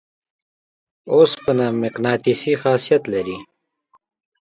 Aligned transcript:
اوسپنه 1.13 1.65
مقناطیسي 1.81 2.53
خاصیت 2.61 3.03
لري. 3.13 3.37